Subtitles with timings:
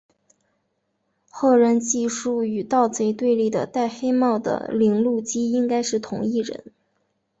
[1.29, 6.73] 后人记述与盗贼对立的戴黑帽的铃鹿姬应该是同一人。